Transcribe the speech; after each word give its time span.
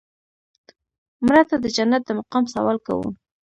مړه 1.25 1.43
ته 1.49 1.55
د 1.63 1.65
جنت 1.75 2.01
د 2.05 2.09
مقام 2.19 2.43
سوال 2.53 2.77
کوو 2.85 3.07